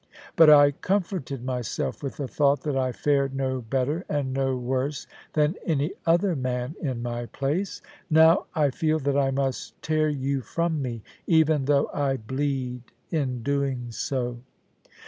But 0.35 0.49
I 0.49 0.71
comforted 0.71 1.45
myself 1.45 2.01
with 2.01 2.17
the 2.17 2.27
thought 2.27 2.61
that 2.63 2.75
I 2.75 2.91
fared 2.91 3.35
no 3.35 3.61
better 3.61 4.03
and 4.09 4.33
no 4.33 4.57
worse 4.57 5.05
than 5.33 5.57
any 5.63 5.91
other 6.07 6.35
man 6.35 6.73
in 6.81 7.03
my 7.03 7.27
place. 7.27 7.83
Now 8.09 8.47
I 8.55 8.71
feel 8.71 8.97
that 8.97 9.15
I 9.15 9.29
must 9.29 9.79
tear 9.83 10.09
you 10.09 10.41
from 10.41 10.81
me, 10.81 11.03
even 11.27 11.65
though 11.65 11.87
I 11.93 12.17
bleed 12.17 12.81
in 13.11 13.43
doing 13.43 13.91
so. 13.91 14.39